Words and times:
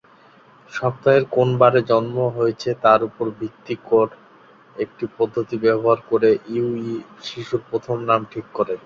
সপ্তাহের 0.69 1.23
কোন 1.35 1.49
বারে 1.57 1.79
জন্ম 1.91 2.17
হয়েছে 2.37 2.69
তার 2.83 2.99
উপর 3.03 3.25
ভিত্তি 3.39 3.75
কর 3.89 4.07
একটি 4.75 5.05
পদ্ধতি 5.17 5.55
ব্যবহার 5.65 5.99
করে 6.09 6.29
ইউই 6.53 6.85
শিশুর 7.27 7.61
প্রথম 7.69 7.97
নাম 8.09 8.21
ঠিক 8.31 8.45
করে। 8.57 8.75